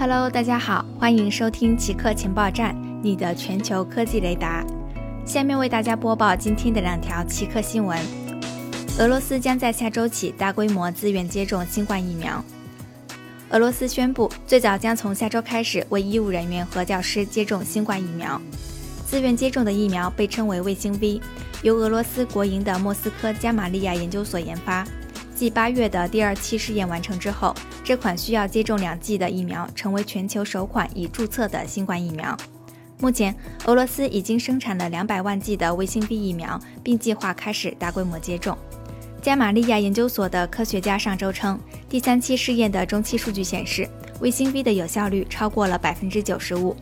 [0.00, 4.64] Hello，大家好，欢迎收听极客情报站，你的全球科技雷达。
[5.26, 7.98] 下面为大家播报今天的两条极客新闻：
[8.98, 12.42] 俄罗斯将在下周起大规模自愿接种新冠疫苗。
[13.50, 18.40] 俄罗斯宣布，最早将从下周开始为医务人员和教师接种新冠疫苗。
[19.06, 21.20] 自愿接种的疫苗被称为卫星 V，
[21.60, 24.82] 由俄罗斯国营的莫斯科加玛利亚研究所研发。
[25.40, 32.36] 继八月的第二期试验完成之后，这款需要接种两剂的疫苗成为全球首款已注册的新冠疫苗。
[32.98, 38.54] 目前，俄罗斯已经生产了两百万剂的卫星 V 疫苗，并计划开始大规模接种。
[39.22, 43.88] 加玛利亚研究所的科学家上周称，第三期试验的中期数据显示，
[44.20, 46.76] 卫星 V 的有效率超过了百分之九十五。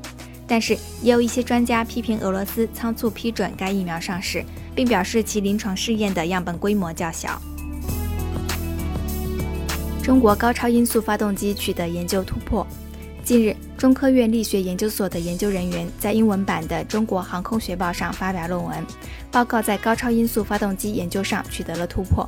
[0.48, 7.40] 但是，也有一些专家批评俄罗斯仓促批准该疫苗上市，并表示其临床试验的样本规模较小。
[10.08, 12.66] 中国高超音速发动机取得研究突破。
[13.22, 18.86] 近日，中科院力学研究所的研究人员在英文版的《中国航空学报》上发表论文，
[19.30, 22.26] 报告在高超音速发动机研究上取得了突破。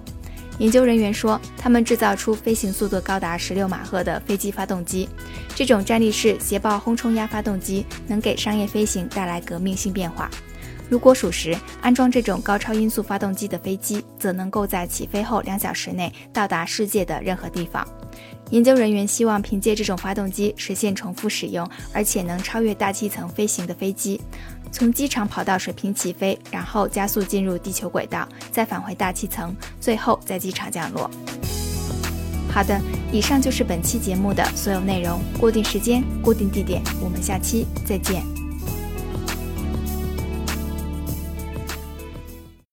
[0.58, 5.08] 研究人员说，他们制造出飞行速度高达十六马赫的飞机发动机。
[5.54, 10.30] 这种站立式斜抱轰冲压发动机能给商业飞行带来革命性变化。
[10.90, 17.86] 如果属实，安装这种高超音速发动机的飞机，则能够在起飞后两小时内到达世界的任何地方。
[18.50, 24.20] 研究人员希望凭借这种发动机实现重复使用，而且能超越大气层飞行的飞机。
[24.72, 31.08] 从机场跑道水平起飞，然后加速进入地球轨道，再返回大气层，最后在机场降落。
[32.52, 32.80] 好的，
[33.12, 35.20] 以上就是本期节目的所有内容。
[35.38, 38.39] 固定时间，固定地点，我们下期再见。